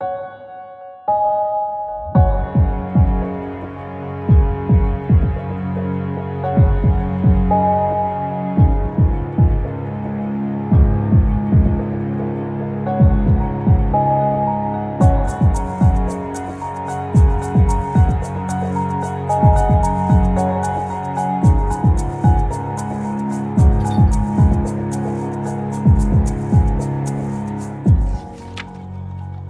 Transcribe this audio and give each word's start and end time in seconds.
you 0.00 1.35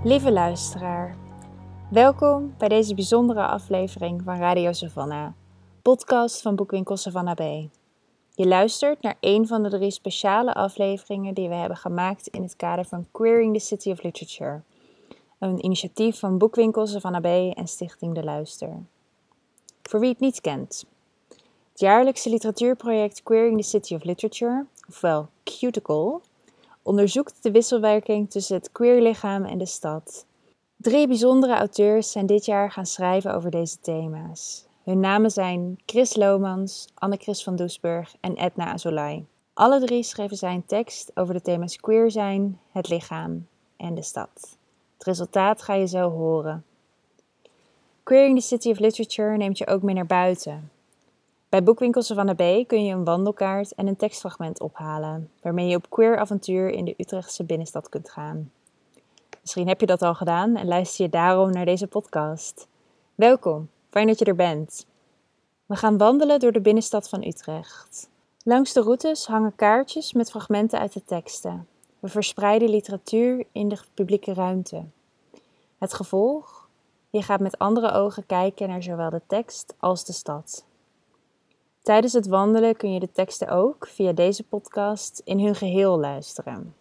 Lieve 0.06 0.32
luisteraar, 0.32 1.16
welkom 1.90 2.54
bij 2.58 2.68
deze 2.68 2.94
bijzondere 2.94 3.46
aflevering 3.46 4.22
van 4.22 4.36
Radio 4.36 4.72
Savannah, 4.72 5.32
podcast 5.82 6.42
van 6.42 6.56
boekwinkel 6.56 6.96
Savannah 6.96 7.34
B. 7.34 7.70
Je 8.34 8.46
luistert 8.46 9.02
naar 9.02 9.16
een 9.20 9.46
van 9.46 9.62
de 9.62 9.68
drie 9.68 9.90
speciale 9.90 10.54
afleveringen 10.54 11.34
die 11.34 11.48
we 11.48 11.54
hebben 11.54 11.76
gemaakt 11.76 12.26
in 12.26 12.42
het 12.42 12.56
kader 12.56 12.84
van 12.84 13.06
Queering 13.10 13.54
the 13.54 13.64
City 13.64 13.90
of 13.90 14.02
Literature, 14.02 14.60
een 15.38 15.64
initiatief 15.64 16.18
van 16.18 16.38
boekwinkel 16.38 16.86
Savannah 16.86 17.22
B 17.22 17.56
en 17.56 17.68
Stichting 17.68 18.14
De 18.14 18.24
Luister. 18.24 18.82
Voor 19.82 20.00
wie 20.00 20.10
het 20.10 20.20
niet 20.20 20.40
kent, 20.40 20.84
het 21.70 21.80
jaarlijkse 21.80 22.30
literatuurproject 22.30 23.22
Queering 23.22 23.60
the 23.60 23.68
City 23.68 23.94
of 23.94 24.04
Literature, 24.04 24.66
ofwel 24.88 25.28
Cuticle, 25.44 26.20
onderzoekt 26.86 27.42
de 27.42 27.50
wisselwerking 27.50 28.30
tussen 28.30 28.56
het 28.56 28.72
queerlichaam 28.72 29.44
en 29.44 29.58
de 29.58 29.66
stad. 29.66 30.26
Drie 30.76 31.06
bijzondere 31.06 31.54
auteurs 31.54 32.10
zijn 32.10 32.26
dit 32.26 32.44
jaar 32.44 32.70
gaan 32.70 32.86
schrijven 32.86 33.34
over 33.34 33.50
deze 33.50 33.80
thema's. 33.80 34.66
Hun 34.84 35.00
namen 35.00 35.30
zijn 35.30 35.78
Chris 35.86 36.16
Lomans, 36.16 36.88
Anne-Chris 36.94 37.42
van 37.42 37.56
Doesburg 37.56 38.14
en 38.20 38.36
Edna 38.36 38.72
Azolai. 38.72 39.26
Alle 39.54 39.80
drie 39.80 40.02
schreven 40.02 40.36
zij 40.36 40.54
een 40.54 40.66
tekst 40.66 41.10
over 41.14 41.34
de 41.34 41.40
thema's 41.40 41.76
queer 41.76 42.10
zijn, 42.10 42.60
het 42.72 42.88
lichaam 42.88 43.46
en 43.76 43.94
de 43.94 44.02
stad. 44.02 44.58
Het 44.94 45.06
resultaat 45.06 45.62
ga 45.62 45.74
je 45.74 45.86
zo 45.86 46.10
horen. 46.10 46.64
Queering 48.02 48.38
the 48.38 48.46
City 48.46 48.70
of 48.70 48.78
Literature 48.78 49.36
neemt 49.36 49.58
je 49.58 49.66
ook 49.66 49.82
mee 49.82 49.94
naar 49.94 50.06
buiten, 50.06 50.70
bij 51.48 51.62
boekwinkels 51.62 52.06
van 52.06 52.34
B 52.34 52.68
kun 52.68 52.84
je 52.84 52.94
een 52.94 53.04
wandelkaart 53.04 53.74
en 53.74 53.86
een 53.86 53.96
tekstfragment 53.96 54.60
ophalen, 54.60 55.30
waarmee 55.42 55.68
je 55.68 55.76
op 55.76 55.90
queer 55.90 56.18
avontuur 56.18 56.70
in 56.70 56.84
de 56.84 56.94
Utrechtse 56.96 57.44
binnenstad 57.44 57.88
kunt 57.88 58.10
gaan. 58.10 58.50
Misschien 59.40 59.68
heb 59.68 59.80
je 59.80 59.86
dat 59.86 60.02
al 60.02 60.14
gedaan 60.14 60.56
en 60.56 60.66
luister 60.66 61.04
je 61.04 61.10
daarom 61.10 61.50
naar 61.50 61.64
deze 61.64 61.86
podcast. 61.86 62.68
Welkom, 63.14 63.68
fijn 63.90 64.06
dat 64.06 64.18
je 64.18 64.24
er 64.24 64.34
bent. 64.34 64.86
We 65.66 65.76
gaan 65.76 65.98
wandelen 65.98 66.40
door 66.40 66.52
de 66.52 66.60
binnenstad 66.60 67.08
van 67.08 67.24
Utrecht. 67.24 68.08
Langs 68.44 68.72
de 68.72 68.80
routes 68.80 69.26
hangen 69.26 69.54
kaartjes 69.56 70.12
met 70.12 70.30
fragmenten 70.30 70.78
uit 70.78 70.92
de 70.92 71.04
teksten. 71.04 71.66
We 71.98 72.08
verspreiden 72.08 72.68
literatuur 72.68 73.46
in 73.52 73.68
de 73.68 73.78
publieke 73.94 74.34
ruimte. 74.34 74.84
Het 75.78 75.94
gevolg? 75.94 76.68
Je 77.10 77.22
gaat 77.22 77.40
met 77.40 77.58
andere 77.58 77.92
ogen 77.92 78.26
kijken 78.26 78.68
naar 78.68 78.82
zowel 78.82 79.10
de 79.10 79.22
tekst 79.26 79.74
als 79.78 80.04
de 80.04 80.12
stad. 80.12 80.65
Tijdens 81.86 82.12
het 82.12 82.26
wandelen 82.26 82.76
kun 82.76 82.92
je 82.92 83.00
de 83.00 83.12
teksten 83.12 83.48
ook 83.48 83.86
via 83.86 84.12
deze 84.12 84.44
podcast 84.44 85.20
in 85.24 85.40
hun 85.40 85.54
geheel 85.54 85.98
luisteren. 85.98 86.74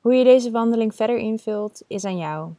Hoe 0.00 0.14
je 0.14 0.24
deze 0.24 0.50
wandeling 0.50 0.94
verder 0.94 1.16
invult 1.16 1.82
is 1.86 2.04
aan 2.04 2.16
jou. 2.16 2.50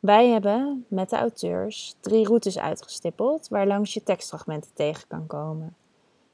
Wij 0.00 0.28
hebben 0.28 0.84
met 0.88 1.10
de 1.10 1.16
auteurs 1.16 1.96
drie 2.00 2.26
routes 2.26 2.58
uitgestippeld 2.58 3.48
waar 3.48 3.66
langs 3.66 3.94
je 3.94 4.02
tekstfragmenten 4.02 4.70
tegen 4.74 5.08
kan 5.08 5.26
komen. 5.26 5.76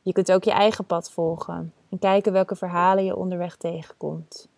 Je 0.03 0.12
kunt 0.12 0.32
ook 0.32 0.44
je 0.44 0.53
eigen 0.53 0.84
pad 0.84 1.10
volgen 1.10 1.72
en 1.91 1.98
kijken 1.98 2.32
welke 2.32 2.56
verhalen 2.56 3.04
je 3.04 3.16
onderweg 3.16 3.56
tegenkomt. 3.56 4.48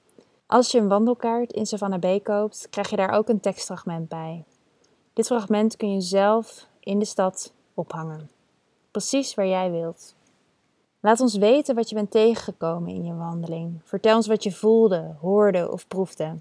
Als 0.46 0.70
je 0.70 0.78
een 0.78 0.88
wandelkaart 0.88 1.52
in 1.52 1.66
Savannah 1.66 2.18
B 2.18 2.24
koopt, 2.24 2.66
krijg 2.70 2.90
je 2.90 2.96
daar 2.96 3.12
ook 3.12 3.28
een 3.28 3.40
tekstfragment 3.40 4.08
bij. 4.08 4.44
Dit 5.12 5.26
fragment 5.26 5.76
kun 5.76 5.92
je 5.92 6.00
zelf 6.00 6.66
in 6.80 6.98
de 6.98 7.04
stad 7.04 7.52
ophangen 7.74 8.40
precies 8.92 9.34
waar 9.34 9.46
jij 9.46 9.70
wilt. 9.70 10.14
Laat 11.00 11.20
ons 11.20 11.36
weten 11.36 11.74
wat 11.74 11.88
je 11.88 11.94
bent 11.94 12.10
tegengekomen 12.10 12.94
in 12.94 13.04
je 13.04 13.14
wandeling. 13.14 13.80
Vertel 13.84 14.16
ons 14.16 14.26
wat 14.26 14.42
je 14.42 14.52
voelde, 14.52 15.16
hoorde 15.20 15.72
of 15.72 15.88
proefde. 15.88 16.34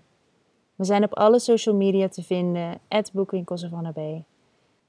We 0.76 0.86
zijn 0.86 1.04
op 1.04 1.14
alle 1.14 1.40
social 1.40 1.76
media 1.76 2.08
te 2.08 2.24
vinden, 2.24 2.80
boekwinkels 3.14 3.66
van 3.70 3.92
B. 3.94 3.98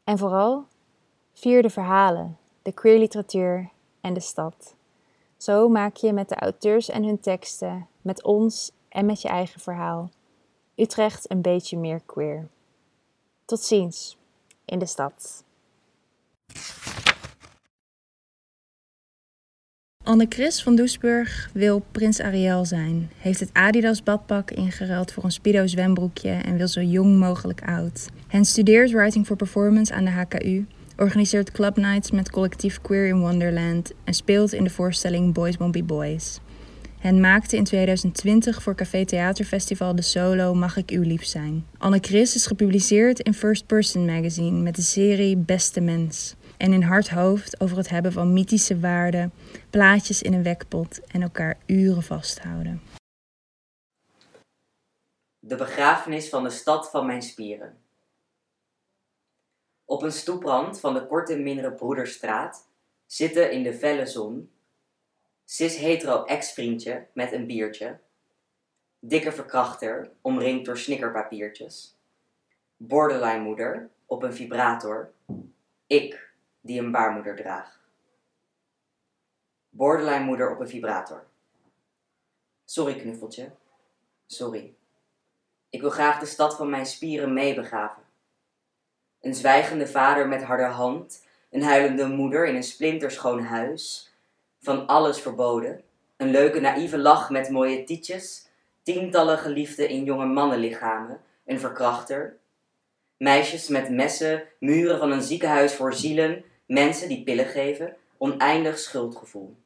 En 0.05 0.19
vooral, 0.19 0.65
vier 1.33 1.63
de 1.63 1.71
verhalen, 1.71 2.37
de 2.63 2.73
queer 2.73 2.99
literatuur 2.99 3.71
en 4.01 4.15
de 4.15 4.21
stad. 4.21 4.75
Zo 5.37 5.69
maak 5.69 5.97
je 5.97 6.13
met 6.13 6.29
de 6.29 6.37
auteurs 6.37 6.89
en 6.89 7.05
hun 7.05 7.21
teksten, 7.21 7.87
met 8.03 8.23
ons 8.23 8.73
en 8.89 9.07
met 9.07 9.23
je 9.23 9.29
eigen 9.29 9.61
verhaal, 9.61 10.11
Utrecht 10.77 11.31
een 11.31 11.43
beetje 11.43 11.79
meer 11.79 12.01
queer. 12.07 12.49
Tot 13.45 13.61
ziens 13.61 14.17
in 14.65 14.79
de 14.79 14.87
stad. 14.87 15.45
Anne-Chris 20.13 20.63
van 20.63 20.77
Doesburg 20.77 21.51
wil 21.53 21.83
prins 21.93 22.21
Ariel 22.21 22.65
zijn, 22.65 23.11
heeft 23.19 23.41
het 23.41 23.51
Adidas 23.53 24.03
badpak 24.03 24.51
ingeruild 24.51 25.13
voor 25.13 25.25
een 25.25 25.33
Speedo 25.33 25.67
zwembroekje 25.67 26.31
en 26.31 26.57
wil 26.57 26.69
zo 26.69 26.81
jong 26.81 27.19
mogelijk 27.19 27.63
oud. 27.65 28.09
Hen 28.29 28.45
studeert 28.45 28.91
Writing 28.91 29.27
for 29.27 29.37
Performance 29.37 29.95
aan 29.95 30.05
de 30.05 30.11
HKU, 30.11 30.67
organiseert 30.97 31.53
club 31.53 31.77
nights 31.77 32.11
met 32.11 32.31
collectief 32.31 32.81
Queer 32.81 33.07
in 33.07 33.21
Wonderland 33.21 33.93
en 34.05 34.15
speelt 34.15 34.53
in 34.53 34.65
de 34.65 34.71
voorstelling 34.71 35.35
Boys 35.35 35.57
Won't 35.57 35.73
Be 35.73 35.83
Boys. 35.83 36.41
Hen 36.99 37.21
maakte 37.21 37.57
in 37.57 37.65
2020 37.65 38.63
voor 38.63 38.75
Café 38.75 39.05
Theaterfestival 39.05 39.95
de 39.95 40.03
solo 40.03 40.55
Mag 40.55 40.77
ik 40.77 40.91
uw 40.91 41.03
lief 41.03 41.25
zijn. 41.25 41.65
Anne 41.79 41.99
Chris 42.01 42.35
is 42.35 42.47
gepubliceerd 42.47 43.21
in 43.21 43.35
First 43.35 43.67
Person 43.67 44.05
Magazine 44.05 44.61
met 44.61 44.77
de 44.77 44.83
serie 44.83 45.37
Beste 45.37 45.81
Mens 45.81 46.35
en 46.63 46.73
in 46.73 46.83
hard 46.83 47.09
hoofd 47.09 47.61
over 47.61 47.77
het 47.77 47.89
hebben 47.89 48.13
van 48.13 48.33
mythische 48.33 48.81
waarden, 48.81 49.33
plaatjes 49.71 50.23
in 50.23 50.33
een 50.33 50.43
wekpot 50.43 51.01
en 51.07 51.23
elkaar 51.23 51.59
uren 51.67 52.03
vasthouden. 52.03 52.83
De 55.39 55.57
begrafenis 55.57 56.29
van 56.29 56.43
de 56.43 56.51
stad 56.51 56.91
van 56.91 57.07
mijn 57.07 57.23
spieren. 57.23 57.79
Op 59.85 60.03
een 60.03 60.13
stoeprand 60.13 60.81
van 60.81 60.95
de 60.95 61.07
korte 61.07 61.37
mindere 61.37 61.73
Broederstraat 61.73 62.69
zitten 63.07 63.53
in 63.53 63.63
de 63.63 63.75
felle 63.75 64.07
zon 64.07 64.51
cis-hetero 65.45 66.25
ex-vriendje 66.25 67.07
met 67.13 67.33
een 67.33 67.47
biertje, 67.47 67.99
dikke 68.99 69.33
verkrachter 69.33 70.11
omringd 70.21 70.65
door 70.65 70.79
snickerpapiertjes, 70.79 71.97
borderline 72.77 73.43
moeder 73.43 73.91
op 74.07 74.23
een 74.23 74.35
vibrator, 74.35 75.13
ik 75.87 76.31
die 76.63 76.81
een 76.81 76.91
baarmoeder 76.91 77.37
draagt. 77.37 77.79
Borderline 79.71 80.25
moeder 80.25 80.51
op 80.51 80.61
een 80.61 80.69
vibrator. 80.69 81.25
Sorry 82.65 82.97
knuffeltje. 82.97 83.51
Sorry. 84.27 84.75
Ik 85.71 85.81
wil 85.81 85.91
graag 85.91 86.19
de 86.19 86.27
stad 86.27 86.57
van 86.57 86.71
mijn 86.71 86.87
spieren 86.87 87.33
meebegaven. 87.33 88.03
Een 89.21 89.35
zwijgende 89.35 89.87
vader 89.87 90.29
met 90.29 90.43
harde 90.43 90.65
hand, 90.65 91.27
een 91.51 91.63
huilende 91.63 92.07
moeder 92.07 92.47
in 92.47 92.55
een 92.55 92.63
splinterschoon 92.63 93.43
huis, 93.43 94.13
van 94.61 94.87
alles 94.87 95.21
verboden, 95.21 95.83
een 96.17 96.31
leuke 96.31 96.61
naïeve 96.61 96.99
lach 96.99 97.31
met 97.31 97.51
mooie 97.51 97.85
tietjes, 97.85 98.49
tientallen 98.83 99.39
geliefden 99.39 99.89
in 99.89 100.05
jonge 100.05 100.27
mannenlichamen, 100.27 101.21
een 101.45 101.61
verkrachter, 101.61 102.39
meisjes 103.17 103.69
met 103.69 103.91
messen, 103.91 104.49
muren 104.59 104.99
van 104.99 105.13
een 105.13 105.23
ziekenhuis 105.23 105.75
voor 105.75 105.95
zielen, 105.95 106.45
Mensen 106.73 107.09
die 107.09 107.23
pillen 107.23 107.47
geven, 107.47 107.97
oneindig 108.19 108.79
schuldgevoel. 108.79 109.57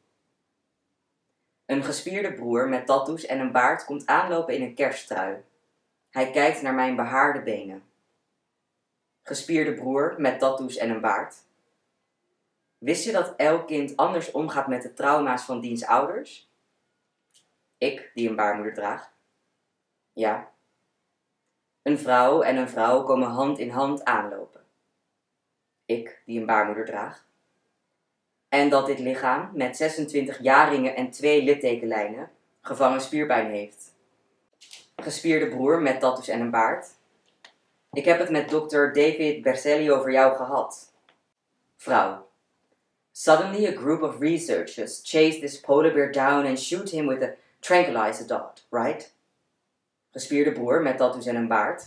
Een 1.67 1.85
gespierde 1.85 2.33
broer 2.35 2.69
met 2.69 2.87
tattoos 2.87 3.27
en 3.27 3.41
een 3.41 3.53
baard 3.53 3.85
komt 3.85 4.07
aanlopen 4.07 4.55
in 4.55 4.63
een 4.63 4.75
kersttrui. 4.75 5.43
Hij 6.11 6.31
kijkt 6.31 6.63
naar 6.63 6.75
mijn 6.75 6.97
behaarde 6.97 7.43
benen. 7.43 7.83
Gespierde 9.23 9.75
broer 9.75 10.15
met 10.19 10.39
tattoos 10.39 10.77
en 10.77 10.91
een 10.91 11.01
baard. 11.01 11.37
Wist 12.79 13.05
je 13.05 13.13
dat 13.13 13.35
elk 13.37 13.67
kind 13.67 13.97
anders 13.97 14.31
omgaat 14.31 14.67
met 14.67 14.83
de 14.83 14.93
trauma's 14.93 15.43
van 15.43 15.61
diens 15.61 15.85
ouders? 15.85 16.51
Ik, 17.79 18.11
die 18.15 18.29
een 18.29 18.37
baarmoeder 18.37 18.75
draag. 18.75 19.13
Ja. 20.13 20.53
Een 21.83 21.99
vrouw 21.99 22.43
en 22.43 22.57
een 22.57 22.69
vrouw 22.69 23.03
komen 23.03 23.29
hand 23.29 23.59
in 23.59 23.71
hand 23.71 24.05
aanlopen 24.05 24.56
ik 25.87 26.23
die 26.25 26.41
een 26.41 26.47
baarmoeder 26.47 26.85
draag. 26.85 27.25
En 28.49 28.69
dat 28.69 28.87
dit 28.87 28.99
lichaam 28.99 29.51
met 29.55 29.77
26 29.77 30.43
jaringen 30.43 30.97
en 30.97 31.11
twee 31.11 31.43
littekenlijnen 31.43 32.31
gevangen 32.61 33.01
spierpijn 33.01 33.51
heeft. 33.51 33.95
Gespierde 34.97 35.49
broer 35.49 35.83
met 35.83 36.01
tattoos 36.01 36.29
en 36.29 36.41
een 36.41 36.51
baard. 36.51 36.95
Ik 37.93 38.05
heb 38.05 38.19
het 38.19 38.31
met 38.31 38.49
dokter 38.49 38.93
David 38.93 39.43
Berselli 39.43 39.93
over 39.93 40.13
jou 40.13 40.37
gehad. 40.37 40.93
Vrouw. 41.77 42.29
Suddenly 43.13 43.67
a 43.67 43.77
group 43.77 44.03
of 44.03 44.21
researchers 44.21 45.01
chase 45.05 45.39
this 45.39 45.61
polar 45.61 45.93
bear 45.93 46.13
down 46.13 46.47
and 46.47 46.61
shoot 46.61 46.91
him 46.91 47.07
with 47.07 47.23
a 47.23 47.35
tranquilizer 47.61 48.27
dot, 48.27 48.67
right? 48.71 49.15
Gespierde 50.11 50.53
broer 50.53 50.83
met 50.83 50.97
tattoos 50.97 51.27
en 51.27 51.37
een 51.37 51.49
baard. 51.49 51.85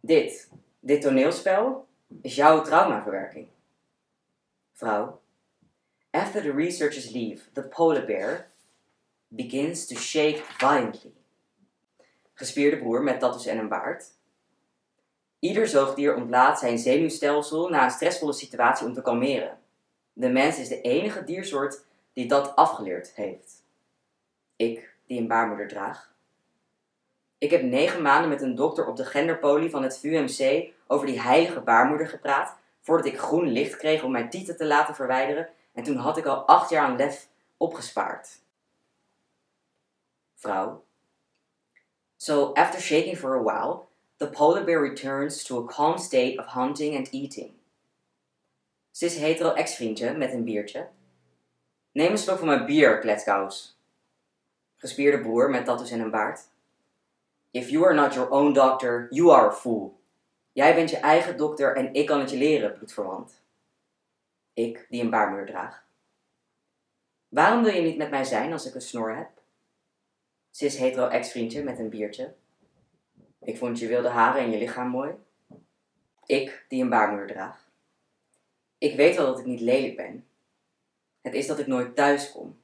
Dit, 0.00 0.50
dit 0.80 1.02
toneelspel, 1.02 1.88
is 2.22 2.34
jouw 2.34 2.62
traumaverwerking. 2.62 3.48
Vrouw. 4.72 5.20
After 6.10 6.42
the 6.42 6.52
researchers 6.52 7.10
leave, 7.10 7.42
the 7.52 7.62
polar 7.62 8.06
bear 8.06 8.50
begins 9.28 9.86
to 9.86 9.94
shake 9.94 10.42
violently. 10.58 11.12
Gespierde 12.34 12.78
broer 12.78 13.02
met 13.02 13.20
tattoos 13.20 13.46
en 13.46 13.58
een 13.58 13.68
baard. 13.68 14.04
Ieder 15.38 15.68
zoogdier 15.68 16.14
ontlaat 16.14 16.58
zijn 16.58 16.78
zenuwstelsel 16.78 17.68
na 17.68 17.84
een 17.84 17.90
stressvolle 17.90 18.32
situatie 18.32 18.86
om 18.86 18.94
te 18.94 19.02
kalmeren. 19.02 19.58
De 20.12 20.28
mens 20.28 20.58
is 20.58 20.68
de 20.68 20.80
enige 20.80 21.24
diersoort 21.24 21.84
die 22.12 22.28
dat 22.28 22.56
afgeleerd 22.56 23.14
heeft. 23.14 23.62
Ik, 24.56 24.94
die 25.06 25.20
een 25.20 25.28
baarmoeder 25.28 25.68
draag. 25.68 26.09
Ik 27.40 27.50
heb 27.50 27.62
negen 27.62 28.02
maanden 28.02 28.28
met 28.28 28.42
een 28.42 28.54
dokter 28.54 28.86
op 28.86 28.96
de 28.96 29.04
genderpolie 29.04 29.70
van 29.70 29.82
het 29.82 29.98
VUMC 29.98 30.72
over 30.86 31.06
die 31.06 31.20
heilige 31.20 31.60
baarmoeder 31.60 32.08
gepraat, 32.08 32.56
voordat 32.80 33.06
ik 33.06 33.18
groen 33.18 33.48
licht 33.48 33.76
kreeg 33.76 34.02
om 34.02 34.10
mijn 34.10 34.30
tieten 34.30 34.56
te 34.56 34.66
laten 34.66 34.94
verwijderen, 34.94 35.48
en 35.72 35.82
toen 35.82 35.96
had 35.96 36.16
ik 36.16 36.26
al 36.26 36.46
acht 36.46 36.70
jaar 36.70 36.84
aan 36.84 36.96
lef 36.96 37.28
opgespaard. 37.56 38.40
Vrouw. 40.34 40.84
So, 42.16 42.52
after 42.52 42.80
shaking 42.80 43.18
for 43.18 43.34
a 43.34 43.42
while, 43.42 43.86
the 44.16 44.28
polar 44.28 44.64
bear 44.64 44.80
returns 44.80 45.44
to 45.44 45.64
a 45.64 45.66
calm 45.66 45.98
state 45.98 46.38
of 46.38 46.52
hunting 46.52 46.96
and 46.96 47.10
eating. 47.10 47.52
Cis 48.90 49.16
hetero 49.16 49.52
ex-vriendje 49.52 50.12
met 50.12 50.32
een 50.32 50.44
biertje. 50.44 50.88
Neem 51.92 52.10
een 52.10 52.18
slok 52.18 52.38
van 52.38 52.46
mijn 52.46 52.66
bier, 52.66 52.98
kletskous. 52.98 53.78
Gespierde 54.76 55.20
broer 55.20 55.50
met 55.50 55.64
tattoos 55.64 55.90
en 55.90 56.00
een 56.00 56.10
baard. 56.10 56.48
If 57.50 57.70
you 57.70 57.84
are 57.84 57.94
not 57.94 58.14
your 58.14 58.30
own 58.30 58.52
doctor, 58.52 59.06
you 59.10 59.30
are 59.30 59.48
a 59.48 59.52
fool. 59.52 60.00
Jij 60.52 60.74
bent 60.74 60.90
je 60.90 60.96
eigen 60.96 61.36
dokter 61.36 61.76
en 61.76 61.94
ik 61.94 62.06
kan 62.06 62.20
het 62.20 62.30
je 62.30 62.36
leren, 62.36 62.72
bloedverwant. 62.72 63.42
Ik, 64.54 64.86
die 64.88 65.02
een 65.02 65.10
baarmoeder 65.10 65.46
draag. 65.46 65.84
Waarom 67.28 67.62
wil 67.62 67.74
je 67.74 67.80
niet 67.80 67.96
met 67.96 68.10
mij 68.10 68.24
zijn 68.24 68.52
als 68.52 68.66
ik 68.66 68.74
een 68.74 68.80
snor 68.80 69.16
heb? 69.16 69.30
Cis 70.50 70.76
hetero 70.76 71.08
ex-vriendje 71.08 71.62
met 71.62 71.78
een 71.78 71.88
biertje. 71.88 72.34
Ik 73.42 73.56
vond 73.56 73.78
je 73.78 73.86
wilde 73.86 74.08
haren 74.08 74.42
en 74.42 74.50
je 74.50 74.58
lichaam 74.58 74.88
mooi. 74.88 75.14
Ik, 76.26 76.64
die 76.68 76.82
een 76.82 76.88
baarmoeder 76.88 77.26
draag. 77.26 77.68
Ik 78.78 78.96
weet 78.96 79.16
wel 79.16 79.26
dat 79.26 79.38
ik 79.38 79.46
niet 79.46 79.60
lelijk 79.60 79.96
ben. 79.96 80.26
Het 81.20 81.34
is 81.34 81.46
dat 81.46 81.58
ik 81.58 81.66
nooit 81.66 81.96
thuis 81.96 82.32
kom. 82.32 82.60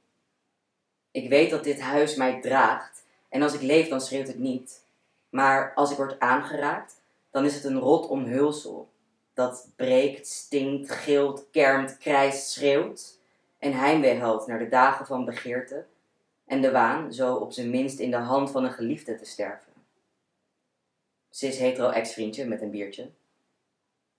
Ik 1.11 1.29
weet 1.29 1.51
dat 1.51 1.65
dit 1.65 1.81
huis 1.81 2.15
mij 2.15 2.41
draagt 2.41 3.06
en 3.29 3.43
als 3.43 3.55
ik 3.55 3.63
leef 3.63 3.89
dan 3.89 4.01
schreeuwt 4.01 4.27
het 4.27 4.39
niet. 4.39 4.85
Maar 5.29 5.75
als 5.75 5.91
ik 5.91 5.97
word 5.97 6.21
aangeraakt, 6.21 7.01
dan 7.31 7.45
is 7.45 7.55
het 7.55 7.65
een 7.65 7.79
rot 7.79 8.07
omhulsel. 8.07 8.89
Dat 9.35 9.69
breekt, 9.77 10.27
stinkt, 10.27 10.91
gilt, 10.91 11.51
kermt, 11.51 11.99
krijst, 11.99 12.51
schreeuwt 12.51 13.19
en 13.59 13.73
heimwee 13.73 14.19
houdt 14.19 14.47
naar 14.47 14.59
de 14.59 14.69
dagen 14.69 15.07
van 15.07 15.25
begeerte 15.25 15.87
en 16.45 16.61
de 16.61 16.71
waan 16.71 17.13
zo 17.13 17.35
op 17.35 17.53
zijn 17.53 17.71
minst 17.71 17.99
in 17.99 18.11
de 18.11 18.17
hand 18.17 18.51
van 18.51 18.65
een 18.65 18.73
geliefde 18.73 19.15
te 19.15 19.25
sterven. 19.25 19.73
Cis 21.31 21.59
hetero 21.59 21.91
ex-vriendje 21.91 22.47
met 22.47 22.63
een 22.63 22.71
biertje. 22.71 23.11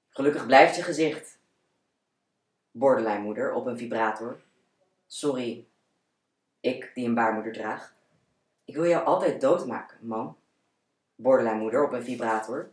Gelukkig 0.09 0.45
blijft 0.45 0.75
je 0.75 0.83
gezicht. 0.83 1.39
Borderline 2.71 3.19
moeder 3.19 3.53
op 3.53 3.65
een 3.65 3.77
vibrator. 3.77 4.39
Sorry, 5.07 5.65
ik 6.59 6.91
die 6.93 7.05
een 7.05 7.13
baarmoeder 7.13 7.53
draag. 7.53 7.95
Ik 8.67 8.75
wil 8.75 8.85
jou 8.85 9.05
altijd 9.05 9.41
doodmaken, 9.41 9.97
man. 10.01 10.37
Borderline 11.15 11.59
moeder 11.59 11.83
op 11.83 11.91
een 11.91 12.03
vibrator. 12.03 12.69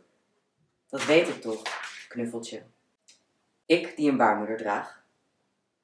Dat 0.89 1.05
weet 1.05 1.27
ik 1.27 1.41
toch, 1.41 1.61
knuffeltje. 2.07 2.63
Ik 3.65 3.95
die 3.95 4.09
een 4.09 4.17
baarmoeder 4.17 4.57
draag. 4.57 5.03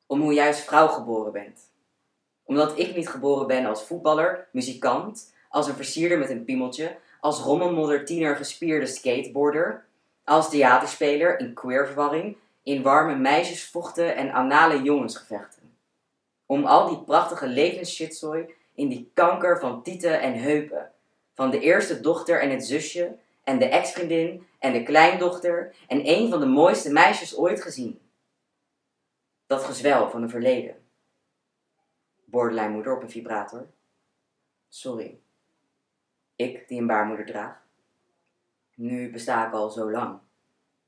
Om 0.05 0.21
hoe 0.21 0.33
jij 0.33 0.47
als 0.47 0.61
vrouw 0.61 0.87
geboren 0.87 1.31
bent. 1.31 1.59
Omdat 2.43 2.79
ik 2.79 2.95
niet 2.95 3.09
geboren 3.09 3.47
ben 3.47 3.65
als 3.65 3.83
voetballer, 3.83 4.47
muzikant, 4.51 5.33
als 5.49 5.67
een 5.67 5.75
versierder 5.75 6.17
met 6.17 6.29
een 6.29 6.45
piemeltje, 6.45 6.97
als 7.19 7.39
rommelmodder 7.39 8.05
tiener 8.05 8.35
gespierde 8.35 8.85
skateboarder, 8.85 9.85
als 10.23 10.49
theaterspeler 10.49 11.39
in 11.39 11.53
queerverwarring, 11.53 12.37
in 12.63 12.81
warme 12.81 13.15
meisjesvochten 13.15 14.15
en 14.15 14.31
anale 14.31 14.81
jongensgevechten. 14.81 15.77
Om 16.45 16.65
al 16.65 16.87
die 16.87 17.03
prachtige 17.03 17.47
levensshitzooi 17.47 18.59
in 18.81 18.89
die 18.89 19.11
kanker 19.13 19.59
van 19.59 19.83
tieten 19.83 20.21
en 20.21 20.33
heupen, 20.33 20.91
van 21.33 21.49
de 21.51 21.59
eerste 21.59 21.99
dochter 21.99 22.41
en 22.41 22.49
het 22.49 22.65
zusje, 22.65 23.17
en 23.43 23.59
de 23.59 23.65
ex-vriendin 23.65 24.47
en 24.59 24.73
de 24.73 24.83
kleindochter 24.83 25.75
en 25.87 26.09
een 26.09 26.29
van 26.29 26.39
de 26.39 26.45
mooiste 26.45 26.91
meisjes 26.91 27.37
ooit 27.37 27.61
gezien. 27.61 28.01
Dat 29.45 29.63
gezwel 29.63 30.09
van 30.09 30.21
een 30.21 30.29
verleden. 30.29 30.75
Borderline 32.25 32.69
moeder 32.69 32.95
op 32.95 33.01
een 33.01 33.09
vibrator. 33.09 33.67
Sorry. 34.69 35.19
Ik 36.35 36.67
die 36.67 36.79
een 36.79 36.87
baarmoeder 36.87 37.25
draag. 37.25 37.61
Nu 38.75 39.11
besta 39.11 39.47
ik 39.47 39.53
al 39.53 39.69
zo 39.69 39.91
lang. 39.91 40.19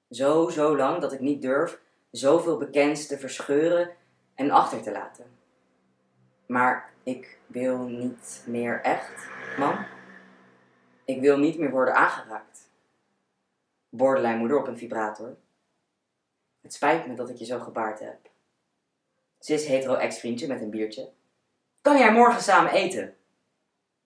Zo, 0.10 0.50
zo 0.50 0.78
lang 0.78 1.02
dat 1.02 1.14
ik 1.14 1.20
niet 1.20 1.42
durf 1.42 1.82
zoveel 2.12 2.58
bekends 2.58 3.08
te 3.08 3.20
verscheuren 3.20 3.96
en 4.36 4.52
achter 4.52 4.82
te 4.82 4.92
laten. 4.92 5.43
Maar 6.54 6.94
ik 7.04 7.38
wil 7.48 7.78
niet 7.78 8.44
meer 8.48 8.82
echt, 8.82 9.28
man. 9.58 9.86
Ik 11.06 11.22
wil 11.22 11.38
niet 11.38 11.58
meer 11.58 11.72
worden 11.72 11.96
aangeraakt. 11.96 12.70
Borderline 13.90 14.38
moeder 14.38 14.58
op 14.58 14.68
een 14.68 14.78
vibrator. 14.78 15.38
Het 16.62 16.74
spijt 16.74 17.08
me 17.08 17.16
dat 17.16 17.30
ik 17.30 17.38
je 17.38 17.46
zo 17.46 17.60
gebaard 17.60 18.00
heb. 18.00 18.30
Cis 19.40 19.66
hetero 19.66 19.96
ex-vriendje 19.96 20.48
met 20.48 20.62
een 20.62 20.70
biertje. 20.70 21.10
Kan 21.82 21.98
jij 21.98 22.12
morgen 22.12 22.42
samen 22.42 22.72
eten? 22.72 23.16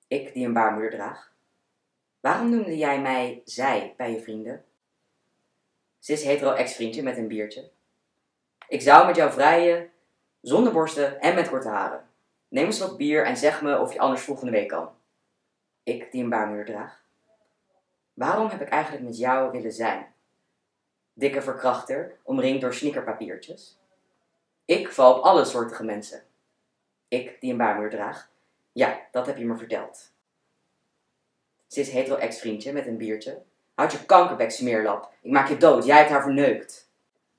Ik 0.07 0.33
die 0.33 0.45
een 0.45 0.53
baarmoeder 0.53 0.91
draag. 0.91 1.33
Waarom 2.19 2.49
noemde 2.49 2.77
jij 2.77 3.01
mij 3.01 3.41
zij 3.45 3.93
bij 3.97 4.11
je 4.11 4.21
vrienden? 4.21 4.65
Cis 5.99 6.23
hetero 6.23 6.53
ex-vriendje 6.53 7.03
met 7.03 7.17
een 7.17 7.27
biertje. 7.27 7.69
Ik 8.67 8.81
zou 8.81 9.05
met 9.05 9.15
jou 9.15 9.31
vrijen, 9.31 9.91
zonder 10.41 10.73
borsten 10.73 11.19
en 11.19 11.35
met 11.35 11.49
korte 11.49 11.69
haren. 11.69 12.06
Neem 12.47 12.65
een 12.65 12.73
slok 12.73 12.97
bier 12.97 13.25
en 13.25 13.37
zeg 13.37 13.61
me 13.61 13.79
of 13.79 13.93
je 13.93 13.99
anders 13.99 14.21
volgende 14.21 14.51
week 14.51 14.67
kan. 14.67 14.89
Ik 15.83 16.11
die 16.11 16.23
een 16.23 16.29
baarmoeder 16.29 16.65
draag. 16.65 17.03
Waarom 18.13 18.49
heb 18.49 18.61
ik 18.61 18.69
eigenlijk 18.69 19.03
met 19.03 19.17
jou 19.17 19.51
willen 19.51 19.71
zijn? 19.71 20.13
Dikke 21.13 21.41
verkrachter, 21.41 22.17
omringd 22.23 22.61
door 22.61 22.73
sneakerpapiertjes. 22.73 23.77
Ik 24.65 24.91
val 24.91 25.17
op 25.17 25.23
alle 25.23 25.45
soortige 25.45 25.83
mensen. 25.83 26.23
Ik 27.07 27.37
die 27.39 27.51
een 27.51 27.57
baarmoeder 27.57 27.99
draag. 27.99 28.29
Ja, 28.71 29.01
dat 29.11 29.25
heb 29.25 29.37
je 29.37 29.45
me 29.45 29.57
verteld. 29.57 30.11
Cis 31.67 31.89
hetero 31.89 32.15
ex-vriendje 32.15 32.73
met 32.73 32.87
een 32.87 32.97
biertje. 32.97 33.41
Houd 33.73 33.91
je 33.91 34.05
kankerbek, 34.05 34.51
smeerlap. 34.51 35.13
Ik 35.21 35.31
maak 35.31 35.49
je 35.49 35.57
dood. 35.57 35.85
Jij 35.85 35.97
hebt 35.97 36.09
haar 36.09 36.21
verneukt. 36.21 36.89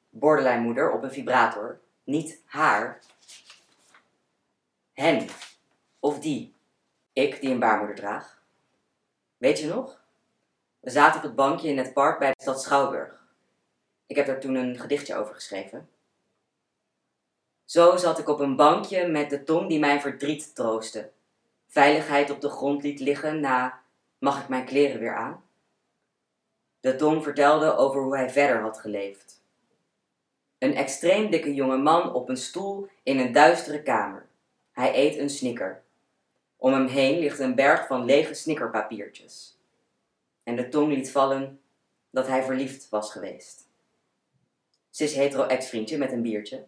Borderline 0.09 0.61
moeder 0.61 0.93
op 0.93 1.03
een 1.03 1.13
vibrator. 1.13 1.81
Niet 2.05 2.43
haar. 2.45 2.99
Hen. 4.99 5.27
Of 6.01 6.19
die. 6.19 6.55
Ik 7.13 7.41
die 7.41 7.51
een 7.51 7.59
baarmoeder 7.59 7.97
draag. 7.97 8.43
Weet 9.37 9.59
je 9.59 9.67
nog? 9.67 10.01
We 10.81 10.91
zaten 10.91 11.17
op 11.17 11.23
het 11.23 11.35
bankje 11.35 11.69
in 11.69 11.79
het 11.79 11.93
park 11.93 12.19
bij 12.19 12.29
de 12.29 12.43
stad 12.43 12.63
Schouwburg. 12.63 13.21
Ik 14.07 14.17
heb 14.17 14.27
daar 14.27 14.41
toen 14.41 14.55
een 14.55 14.79
gedichtje 14.79 15.17
over 15.17 15.35
geschreven. 15.35 15.89
Zo 17.65 17.97
zat 17.97 18.19
ik 18.19 18.29
op 18.29 18.41
een 18.41 18.57
bankje 18.57 19.07
met 19.07 19.31
de 19.31 19.45
tong 19.45 19.69
die 19.69 19.79
mijn 19.79 20.01
verdriet 20.01 20.55
troostte. 20.55 21.11
Veiligheid 21.67 22.31
op 22.31 22.41
de 22.41 22.51
grond 22.51 22.83
liet 22.83 23.01
liggen 23.01 23.41
na 23.41 23.81
mag 24.19 24.43
ik 24.43 24.49
mijn 24.49 24.65
kleren 24.65 25.01
weer 25.01 25.17
aan? 25.17 25.45
De 26.81 26.97
tong 26.97 27.23
vertelde 27.23 27.77
over 27.77 28.03
hoe 28.03 28.17
hij 28.17 28.31
verder 28.31 28.61
had 28.61 28.79
geleefd. 28.79 29.43
Een 30.59 30.75
extreem 30.75 31.31
dikke 31.31 31.55
jonge 31.55 31.77
man 31.77 32.15
op 32.15 32.29
een 32.29 32.37
stoel 32.37 32.89
in 33.03 33.19
een 33.19 33.33
duistere 33.33 33.83
kamer. 33.83 34.28
Hij 34.79 34.95
eet 34.95 35.19
een 35.19 35.31
snicker. 35.31 35.83
Om 36.57 36.73
hem 36.73 36.87
heen 36.87 37.19
ligt 37.19 37.39
een 37.39 37.55
berg 37.55 37.87
van 37.87 38.05
lege 38.05 38.35
snickerpapiertjes. 38.35 39.59
En 40.43 40.57
de 40.57 40.69
tong 40.69 40.93
liet 40.93 41.11
vallen 41.11 41.61
dat 42.11 42.27
hij 42.27 42.43
verliefd 42.43 42.89
was 42.89 43.13
geweest. 43.13 43.69
Cis 44.91 45.15
hetero 45.15 45.47
ex-vriendje 45.47 45.99
met 45.99 46.13
een 46.13 46.23
biertje. 46.23 46.65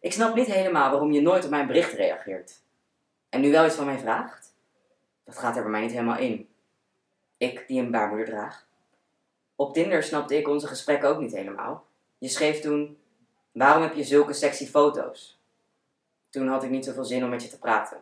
Ik 0.00 0.12
snap 0.12 0.34
niet 0.34 0.46
helemaal 0.46 0.90
waarom 0.90 1.12
je 1.12 1.20
nooit 1.20 1.44
op 1.44 1.50
mijn 1.50 1.66
bericht 1.66 1.92
reageert. 1.92 2.62
En 3.28 3.40
nu 3.40 3.50
wel 3.50 3.66
iets 3.66 3.74
van 3.74 3.86
mij 3.86 3.98
vraagt? 3.98 4.54
Dat 5.24 5.38
gaat 5.38 5.56
er 5.56 5.62
bij 5.62 5.70
mij 5.70 5.80
niet 5.80 5.92
helemaal 5.92 6.18
in. 6.18 6.48
Ik 7.36 7.64
die 7.66 7.80
een 7.80 7.90
baarmoeder 7.90 8.26
draag. 8.26 8.66
Op 9.56 9.74
Tinder 9.74 10.02
snapte 10.02 10.36
ik 10.36 10.48
onze 10.48 10.66
gesprekken 10.66 11.08
ook 11.08 11.20
niet 11.20 11.34
helemaal. 11.34 11.86
Je 12.18 12.28
schreef 12.28 12.60
toen: 12.60 12.98
Waarom 13.52 13.82
heb 13.82 13.94
je 13.94 14.04
zulke 14.04 14.32
sexy 14.32 14.66
foto's? 14.66 15.35
Toen 16.36 16.48
had 16.48 16.62
ik 16.62 16.70
niet 16.70 16.84
zoveel 16.84 17.04
zin 17.04 17.24
om 17.24 17.30
met 17.30 17.42
je 17.42 17.48
te 17.48 17.58
praten. 17.58 17.98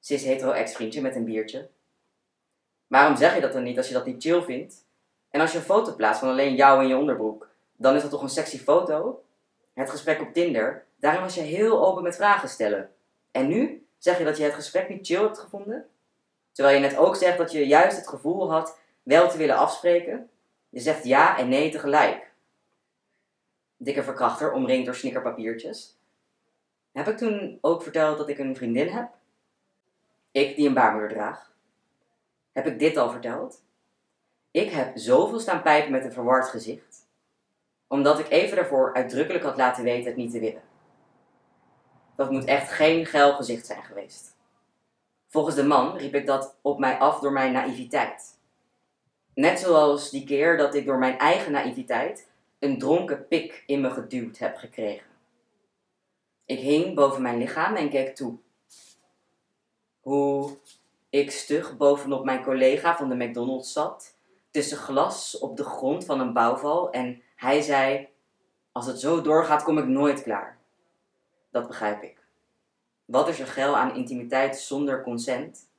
Cis 0.00 0.24
hetero 0.24 0.50
ex-vriendje 0.50 1.00
met 1.00 1.16
een 1.16 1.24
biertje. 1.24 1.68
Waarom 2.86 3.16
zeg 3.16 3.34
je 3.34 3.40
dat 3.40 3.52
dan 3.52 3.62
niet 3.62 3.76
als 3.76 3.88
je 3.88 3.94
dat 3.94 4.06
niet 4.06 4.22
chill 4.22 4.42
vindt? 4.42 4.84
En 5.30 5.40
als 5.40 5.52
je 5.52 5.58
een 5.58 5.64
foto 5.64 5.94
plaatst 5.94 6.20
van 6.20 6.28
alleen 6.28 6.54
jou 6.54 6.80
en 6.80 6.88
je 6.88 6.96
onderbroek, 6.96 7.48
dan 7.76 7.94
is 7.94 8.02
dat 8.02 8.10
toch 8.10 8.22
een 8.22 8.28
sexy 8.28 8.58
foto? 8.58 9.24
Het 9.74 9.90
gesprek 9.90 10.20
op 10.20 10.32
Tinder, 10.32 10.84
daarin 10.96 11.20
was 11.20 11.34
je 11.34 11.40
heel 11.40 11.86
open 11.86 12.02
met 12.02 12.16
vragen 12.16 12.48
stellen. 12.48 12.90
En 13.30 13.48
nu 13.48 13.86
zeg 13.98 14.18
je 14.18 14.24
dat 14.24 14.36
je 14.36 14.44
het 14.44 14.54
gesprek 14.54 14.88
niet 14.88 15.06
chill 15.06 15.22
hebt 15.22 15.38
gevonden? 15.38 15.88
Terwijl 16.52 16.76
je 16.76 16.82
net 16.82 16.96
ook 16.96 17.16
zegt 17.16 17.38
dat 17.38 17.52
je 17.52 17.66
juist 17.66 17.96
het 17.96 18.08
gevoel 18.08 18.50
had 18.50 18.78
wel 19.02 19.28
te 19.28 19.36
willen 19.36 19.56
afspreken. 19.56 20.30
Je 20.68 20.80
zegt 20.80 21.04
ja 21.04 21.38
en 21.38 21.48
nee 21.48 21.70
tegelijk. 21.70 22.32
Dikke 23.76 24.02
verkrachter 24.02 24.52
omringd 24.52 24.86
door 24.86 24.94
snickerpapiertjes. 24.94 25.96
Heb 26.96 27.08
ik 27.08 27.16
toen 27.16 27.58
ook 27.60 27.82
verteld 27.82 28.18
dat 28.18 28.28
ik 28.28 28.38
een 28.38 28.56
vriendin 28.56 28.88
heb? 28.88 29.08
Ik 30.30 30.56
die 30.56 30.68
een 30.68 30.74
baarmoeder 30.74 31.08
draag. 31.08 31.52
Heb 32.52 32.66
ik 32.66 32.78
dit 32.78 32.96
al 32.96 33.10
verteld? 33.10 33.62
Ik 34.50 34.70
heb 34.70 34.90
zoveel 34.94 35.40
staan 35.40 35.62
pijpen 35.62 35.90
met 35.90 36.04
een 36.04 36.12
verward 36.12 36.48
gezicht, 36.48 37.06
omdat 37.86 38.18
ik 38.18 38.28
even 38.28 38.56
daarvoor 38.56 38.94
uitdrukkelijk 38.94 39.44
had 39.44 39.56
laten 39.56 39.84
weten 39.84 40.06
het 40.06 40.16
niet 40.16 40.30
te 40.30 40.40
willen. 40.40 40.62
Dat 42.14 42.30
moet 42.30 42.44
echt 42.44 42.72
geen 42.72 43.06
geil 43.06 43.32
gezicht 43.32 43.66
zijn 43.66 43.82
geweest. 43.82 44.36
Volgens 45.28 45.54
de 45.54 45.64
man 45.64 45.96
riep 45.96 46.14
ik 46.14 46.26
dat 46.26 46.56
op 46.60 46.78
mij 46.78 46.98
af 46.98 47.20
door 47.20 47.32
mijn 47.32 47.52
naïviteit. 47.52 48.38
Net 49.34 49.58
zoals 49.58 50.10
die 50.10 50.24
keer 50.24 50.56
dat 50.56 50.74
ik 50.74 50.86
door 50.86 50.98
mijn 50.98 51.18
eigen 51.18 51.52
naïviteit 51.52 52.28
een 52.58 52.78
dronken 52.78 53.26
pik 53.28 53.62
in 53.66 53.80
me 53.80 53.90
geduwd 53.90 54.38
heb 54.38 54.56
gekregen. 54.56 55.15
Ik 56.46 56.58
hing 56.58 56.94
boven 56.94 57.22
mijn 57.22 57.38
lichaam 57.38 57.74
en 57.74 57.90
keek 57.90 58.16
toe. 58.16 58.38
Hoe 60.00 60.56
ik 61.10 61.30
stug 61.30 61.76
bovenop 61.76 62.24
mijn 62.24 62.42
collega 62.42 62.96
van 62.96 63.08
de 63.08 63.14
McDonald's 63.14 63.72
zat, 63.72 64.16
tussen 64.50 64.76
glas 64.76 65.38
op 65.38 65.56
de 65.56 65.64
grond 65.64 66.04
van 66.04 66.20
een 66.20 66.32
bouwval 66.32 66.90
en 66.90 67.22
hij 67.36 67.60
zei: 67.60 68.08
Als 68.72 68.86
het 68.86 69.00
zo 69.00 69.20
doorgaat, 69.20 69.62
kom 69.62 69.78
ik 69.78 69.86
nooit 69.86 70.22
klaar. 70.22 70.58
Dat 71.50 71.66
begrijp 71.66 72.02
ik. 72.02 72.24
Wat 73.04 73.28
is 73.28 73.40
er 73.40 73.46
geil 73.46 73.76
aan 73.76 73.94
intimiteit 73.94 74.58
zonder 74.58 75.02
consent? 75.02 75.70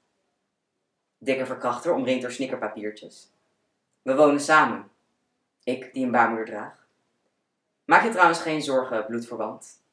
Dikke 1.18 1.46
verkrachter 1.46 1.94
omringd 1.94 2.22
door 2.22 2.32
snickerpapiertjes. 2.32 3.32
We 4.02 4.16
wonen 4.16 4.42
samen. 4.42 4.90
Ik 5.64 5.94
die 5.94 6.06
een 6.06 6.12
baarmoeder 6.12 6.46
draag. 6.46 6.88
Maak 7.86 8.04
je 8.04 8.10
trouwens 8.10 8.40
geen 8.40 8.62
zorgen, 8.62 9.06
bloedverwant. 9.06 9.86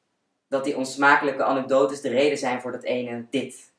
Dat 0.47 0.63
die 0.63 0.77
onsmakelijke 0.77 1.43
anekdotes 1.43 2.01
de 2.01 2.09
reden 2.09 2.37
zijn 2.37 2.61
voor 2.61 2.71
dat 2.71 2.83
ene 2.83 3.25
dit. 3.29 3.71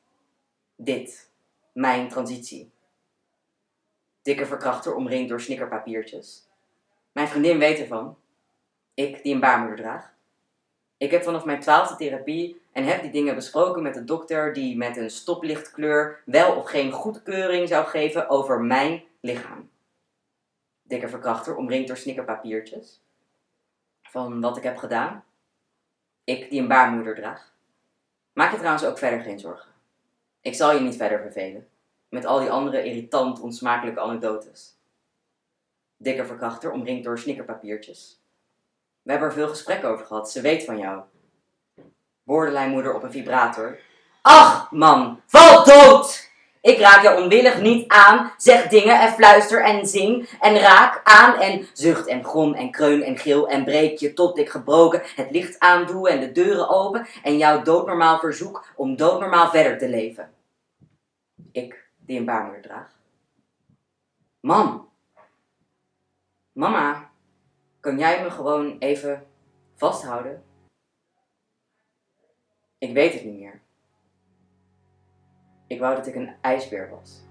Dit. 0.75 1.29
Mijn 1.73 2.09
transitie. 2.09 2.71
Dikke 4.21 4.45
verkrachter 4.45 4.95
omringd 4.95 5.29
door 5.29 5.41
snickerpapiertjes. 5.41 6.47
Mijn 7.11 7.27
vriendin 7.27 7.59
weet 7.59 7.79
ervan. 7.79 8.17
Ik 8.93 9.23
die 9.23 9.33
een 9.33 9.39
baarmoeder 9.39 9.77
draag. 9.77 10.13
Ik 10.97 11.11
heb 11.11 11.23
vanaf 11.23 11.45
mijn 11.45 11.59
twaalfde 11.59 11.95
therapie 11.95 12.61
en 12.71 12.83
heb 12.83 13.01
die 13.01 13.11
dingen 13.11 13.35
besproken 13.35 13.83
met 13.83 13.93
de 13.93 14.03
dokter 14.03 14.53
die 14.53 14.77
met 14.77 14.97
een 14.97 15.09
stoplichtkleur 15.09 16.21
wel 16.25 16.55
of 16.55 16.69
geen 16.69 16.91
goedkeuring 16.91 17.67
zou 17.67 17.85
geven 17.85 18.29
over 18.29 18.61
mijn 18.61 19.03
lichaam. 19.19 19.69
Dikke 20.81 21.07
verkrachter 21.07 21.55
omringd 21.55 21.87
door 21.87 21.97
snickerpapiertjes. 21.97 23.01
Van 24.01 24.41
wat 24.41 24.57
ik 24.57 24.63
heb 24.63 24.77
gedaan. 24.77 25.23
Ik 26.27 26.49
die 26.49 26.61
een 26.61 26.67
baarmoeder 26.67 27.15
draag. 27.15 27.53
Maak 28.33 28.51
je 28.51 28.57
trouwens 28.57 28.85
ook 28.85 28.97
verder 28.97 29.19
geen 29.19 29.39
zorgen. 29.39 29.71
Ik 30.41 30.55
zal 30.55 30.73
je 30.73 30.79
niet 30.79 30.95
verder 30.95 31.21
vervelen. 31.21 31.67
Met 32.09 32.25
al 32.25 32.39
die 32.39 32.49
andere 32.49 32.83
irritant 32.83 33.39
onsmakelijke 33.39 33.99
anekdotes. 33.99 34.77
Dikke 35.97 36.25
verkrachter 36.25 36.71
omringd 36.71 37.03
door 37.03 37.19
snickerpapiertjes. 37.19 38.21
We 39.01 39.11
hebben 39.11 39.29
er 39.29 39.35
veel 39.35 39.47
gesprek 39.47 39.83
over 39.83 40.05
gehad. 40.05 40.31
Ze 40.31 40.41
weet 40.41 40.63
van 40.63 40.77
jou. 40.77 41.01
Woordenlijnmoeder 42.23 42.93
op 42.93 43.03
een 43.03 43.11
vibrator. 43.11 43.79
Ach, 44.21 44.71
man, 44.71 45.21
val 45.25 45.63
dood! 45.63 46.26
Ik 46.67 46.79
raak 46.79 47.01
je 47.01 47.15
onwillig 47.15 47.61
niet 47.61 47.87
aan. 47.87 48.31
Zeg 48.37 48.67
dingen 48.67 48.99
en 48.99 49.11
fluister 49.11 49.63
en 49.63 49.85
zing. 49.85 50.29
En 50.39 50.59
raak 50.59 51.01
aan 51.03 51.39
en 51.39 51.67
zucht 51.73 52.07
en 52.07 52.23
grom 52.23 52.53
en 52.53 52.71
kreun 52.71 53.03
en 53.03 53.17
gil. 53.17 53.47
En 53.49 53.63
breek 53.63 53.97
je 53.97 54.13
tot 54.13 54.37
ik 54.37 54.49
gebroken 54.49 55.01
het 55.15 55.31
licht 55.31 55.59
aandoe 55.59 56.09
en 56.09 56.19
de 56.19 56.31
deuren 56.31 56.69
open. 56.69 57.07
En 57.23 57.37
jou 57.37 57.63
doodnormaal 57.63 58.19
verzoek 58.19 58.65
om 58.75 58.95
doodnormaal 58.95 59.49
verder 59.49 59.77
te 59.77 59.89
leven. 59.89 60.33
Ik, 61.51 61.89
die 61.97 62.19
een 62.19 62.25
baarmoeder 62.25 62.61
draag. 62.61 62.91
Mam. 64.39 64.89
Mama. 66.51 67.09
Kan 67.79 67.97
jij 67.97 68.23
me 68.23 68.29
gewoon 68.29 68.75
even 68.79 69.27
vasthouden? 69.75 70.43
Ik 72.77 72.93
weet 72.93 73.13
het 73.13 73.23
niet 73.23 73.39
meer. 73.39 73.61
Ik 75.67 75.79
wou 75.79 75.95
dat 75.95 76.07
ik 76.07 76.15
een 76.15 76.35
ijsbeer 76.41 76.89
was. 76.89 77.26